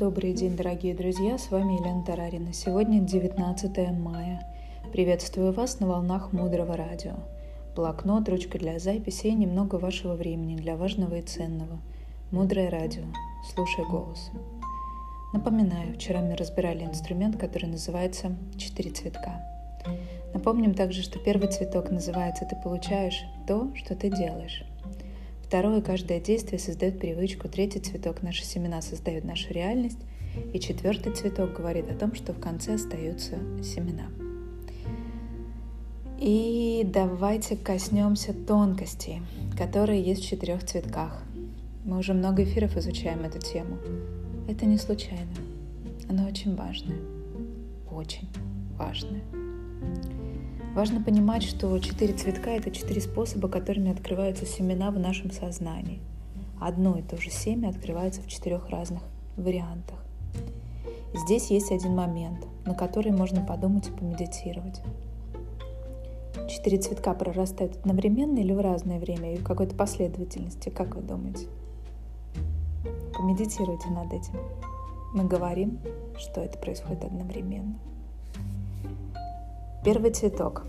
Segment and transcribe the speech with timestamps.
[0.00, 2.54] Добрый день, дорогие друзья, с вами Елена Тарарина.
[2.54, 4.40] Сегодня 19 мая.
[4.92, 7.16] Приветствую вас на волнах Мудрого Радио.
[7.76, 11.78] Блокнот, ручка для записи и немного вашего времени для важного и ценного.
[12.30, 13.02] Мудрое Радио.
[13.54, 14.30] Слушай голос.
[15.34, 19.42] Напоминаю, вчера мы разбирали инструмент, который называется «Четыре цветка».
[20.32, 24.64] Напомним также, что первый цветок называется «Ты получаешь то, что ты делаешь».
[25.50, 27.48] Второе, каждое действие создает привычку.
[27.48, 29.98] Третий цветок, наши семена создают нашу реальность.
[30.54, 34.06] И четвертый цветок говорит о том, что в конце остаются семена.
[36.20, 39.22] И давайте коснемся тонкостей,
[39.58, 41.20] которые есть в четырех цветках.
[41.84, 43.78] Мы уже много эфиров изучаем эту тему.
[44.48, 45.34] Это не случайно.
[46.08, 47.00] Оно очень важное.
[47.90, 48.28] Очень
[48.78, 49.22] важное.
[50.74, 56.00] Важно понимать, что четыре цветка— это четыре способа, которыми открываются семена в нашем сознании.
[56.60, 59.02] Одно и то же семя открывается в четырех разных
[59.36, 59.98] вариантах.
[61.12, 64.80] Здесь есть один момент, на который можно подумать и помедитировать.
[66.48, 71.46] Четыре цветка прорастают одновременно или в разное время, или в какой-то последовательности, как вы думаете?
[73.16, 74.34] Помедитируйте над этим.
[75.14, 75.80] Мы говорим,
[76.16, 77.76] что это происходит одновременно.
[79.82, 80.66] Первый цветок.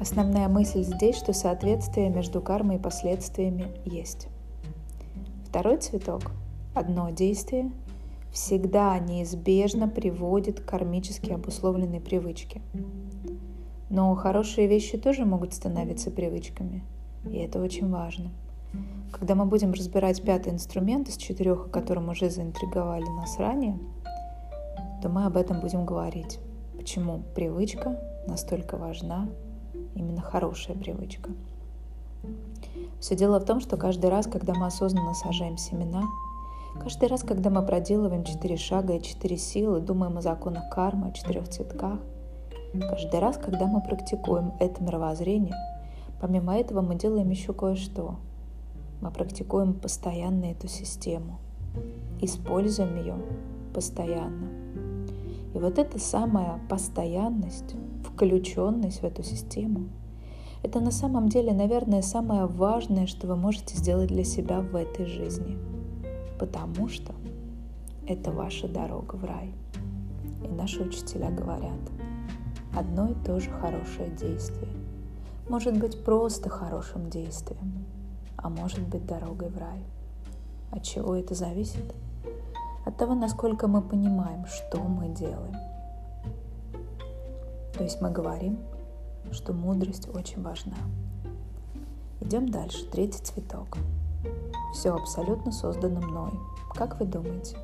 [0.00, 4.26] Основная мысль здесь, что соответствие между кармой и последствиями есть.
[5.48, 6.32] Второй цветок.
[6.74, 7.70] Одно действие
[8.32, 12.60] всегда неизбежно приводит к кармически обусловленной привычке.
[13.90, 16.82] Но хорошие вещи тоже могут становиться привычками,
[17.30, 18.32] и это очень важно.
[19.12, 23.78] Когда мы будем разбирать пятый инструмент из четырех, о котором уже заинтриговали нас ранее,
[25.00, 26.40] то мы об этом будем говорить.
[26.78, 29.28] Почему привычка настолько важна
[29.96, 31.30] именно хорошая привычка.
[33.00, 36.04] Все дело в том, что каждый раз, когда мы осознанно сажаем семена,
[36.80, 41.12] каждый раз, когда мы проделываем четыре шага и четыре силы, думаем о законах кармы, о
[41.12, 41.98] четырех цветках,
[42.72, 45.54] каждый раз, когда мы практикуем это мировоззрение,
[46.20, 48.16] помимо этого мы делаем еще кое-что.
[49.00, 51.40] Мы практикуем постоянно эту систему,
[52.20, 53.16] используем ее
[53.74, 54.48] постоянно.
[55.54, 59.88] И вот эта самая постоянность, включенность в эту систему,
[60.62, 65.06] это на самом деле, наверное, самое важное, что вы можете сделать для себя в этой
[65.06, 65.56] жизни.
[66.38, 67.14] Потому что
[68.06, 69.52] это ваша дорога в рай.
[70.44, 71.80] И наши учителя говорят,
[72.76, 74.68] одно и то же хорошее действие
[75.48, 77.86] может быть просто хорошим действием,
[78.36, 79.82] а может быть дорогой в рай.
[80.70, 81.94] От чего это зависит?
[82.84, 85.56] От того, насколько мы понимаем, что мы делаем.
[87.74, 88.58] То есть мы говорим,
[89.30, 90.76] что мудрость очень важна.
[92.20, 92.84] Идем дальше.
[92.90, 93.78] Третий цветок.
[94.72, 96.32] Все абсолютно создано мной.
[96.74, 97.56] Как вы думаете,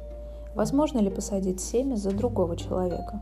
[0.54, 3.20] возможно ли посадить семя за другого человека?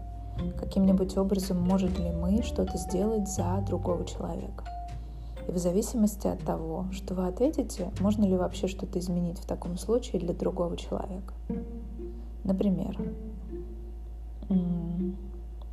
[0.58, 4.64] Каким-нибудь образом можем ли мы что-то сделать за другого человека?
[5.48, 9.76] И в зависимости от того, что вы ответите, можно ли вообще что-то изменить в таком
[9.76, 11.34] случае для другого человека.
[12.44, 12.98] Например,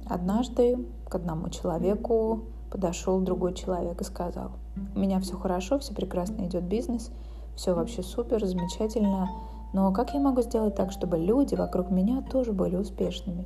[0.06, 4.52] однажды к одному человеку подошел другой человек и сказал,
[4.96, 7.12] у меня все хорошо, все прекрасно идет бизнес,
[7.56, 9.30] все вообще супер, замечательно,
[9.74, 13.46] но как я могу сделать так, чтобы люди вокруг меня тоже были успешными?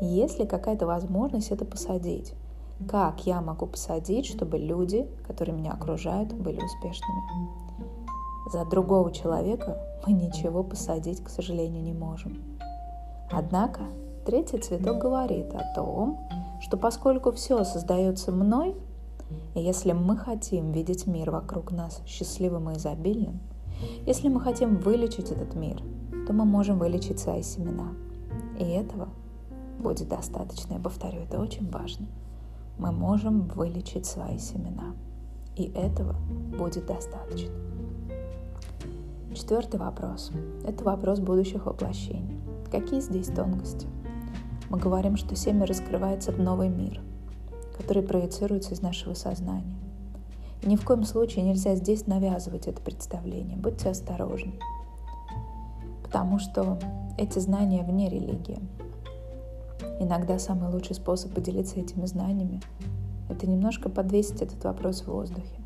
[0.00, 2.34] Есть ли какая-то возможность это посадить?
[2.88, 7.22] Как я могу посадить, чтобы люди, которые меня окружают, были успешными?
[8.52, 12.51] За другого человека мы ничего посадить, к сожалению, не можем.
[13.32, 13.80] Однако
[14.26, 16.18] третий цветок говорит о том,
[16.60, 18.76] что поскольку все создается мной,
[19.54, 23.40] и если мы хотим видеть мир вокруг нас счастливым и изобильным,
[24.06, 25.82] если мы хотим вылечить этот мир,
[26.26, 27.94] то мы можем вылечить свои семена.
[28.58, 29.08] И этого
[29.78, 30.74] будет достаточно.
[30.74, 32.06] Я повторю, это очень важно.
[32.78, 34.94] Мы можем вылечить свои семена.
[35.56, 36.14] И этого
[36.58, 37.52] будет достаточно.
[39.34, 40.30] Четвертый вопрос.
[40.66, 42.41] Это вопрос будущих воплощений.
[42.72, 43.86] Какие здесь тонкости?
[44.70, 47.02] Мы говорим, что семя раскрывается в новый мир,
[47.76, 49.76] который проецируется из нашего сознания.
[50.62, 53.58] И ни в коем случае нельзя здесь навязывать это представление.
[53.58, 54.54] Будьте осторожны.
[56.02, 56.78] Потому что
[57.18, 58.58] эти знания вне религии.
[60.00, 62.62] Иногда самый лучший способ поделиться этими знаниями–
[63.28, 65.60] это немножко подвесить этот вопрос в воздухе.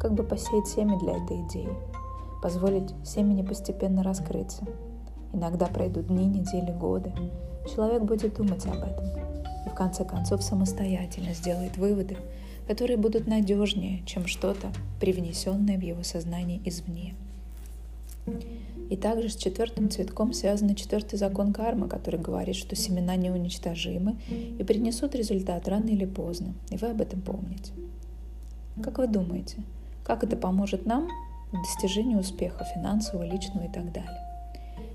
[0.00, 1.68] Как бы посеять семя для этой идеи,
[2.42, 4.64] позволить семени постепенно раскрыться–
[5.32, 7.12] Иногда пройдут дни, недели, годы.
[7.74, 9.18] Человек будет думать об этом
[9.68, 12.16] и в конце концов самостоятельно сделает выводы,
[12.66, 17.14] которые будут надежнее, чем что-то, привнесенное в его сознание извне.
[18.90, 24.64] И также с четвертым цветком связан четвертый закон кармы, который говорит, что семена неуничтожимы и
[24.64, 26.54] принесут результат рано или поздно.
[26.70, 27.72] И вы об этом помните.
[28.82, 29.58] Как вы думаете,
[30.04, 31.08] как это поможет нам
[31.52, 34.27] в достижении успеха финансового, личного и так далее?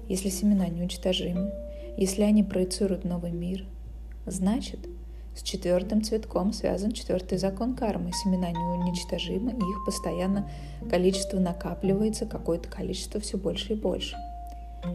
[0.08, 1.52] Если семена неуничтожимы,
[1.98, 3.66] если они проецируют новый мир,
[4.26, 4.80] значит,
[5.36, 8.12] с четвертым цветком связан четвертый закон кармы.
[8.14, 10.50] Семена неуничтожимы, и их постоянно
[10.90, 14.16] количество накапливается, какое-то количество все больше и больше.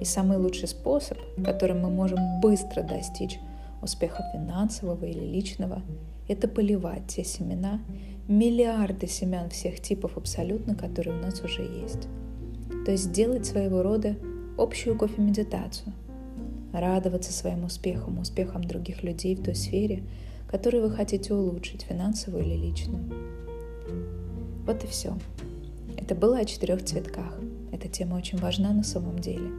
[0.01, 3.39] И самый лучший способ, которым мы можем быстро достичь
[3.83, 5.83] успеха финансового или личного,
[6.29, 7.81] это поливать те семена,
[8.29, 12.07] миллиарды семян всех типов абсолютно, которые у нас уже есть.
[12.85, 14.17] То есть сделать своего рода
[14.59, 15.93] общую кофе-медитацию,
[16.73, 20.03] радоваться своим успехам, успехам других людей в той сфере,
[20.51, 23.05] которую вы хотите улучшить, финансовую или личную.
[24.67, 25.17] Вот и все.
[25.97, 27.39] Это было о четырех цветках.
[27.73, 29.51] Эта тема очень важна на самом деле.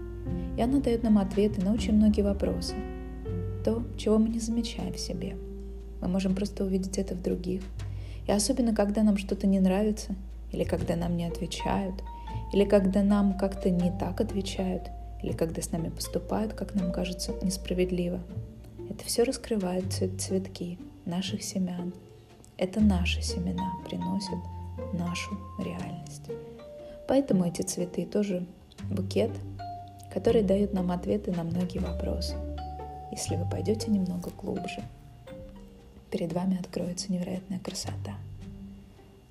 [0.58, 2.76] И она дает нам ответы на очень многие вопросы.
[3.64, 5.38] То, чего мы не замечаем в себе.
[6.02, 7.62] Мы можем просто увидеть это в других.
[8.28, 10.16] И особенно, когда нам что-то не нравится,
[10.52, 11.96] или когда нам не отвечают,
[12.54, 14.84] или когда нам как-то не так отвечают,
[15.22, 18.20] или когда с нами поступают, как нам кажется, несправедливо–
[18.90, 21.94] это все раскрывает цветки наших семян.
[22.58, 24.40] Это наши семена приносят
[24.94, 26.24] нашу реальность.
[27.08, 28.46] Поэтому эти цветы тоже
[28.90, 29.32] букет,
[30.12, 32.36] который дает нам ответы на многие вопросы.
[33.12, 34.84] Если вы пойдете немного глубже,
[36.10, 38.16] перед вами откроется невероятная красота.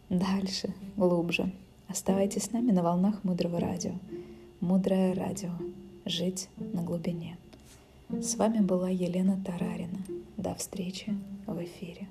[0.09, 1.53] Дальше, глубже.
[1.89, 3.93] Оставайтесь с нами на волнах Мудрого Радио.
[4.61, 5.51] Мудрое Радио.
[6.05, 7.39] Жить на глубине.
[8.11, 9.99] С вами была Елена Тарарина.
[10.37, 12.07] До встречи в эфире.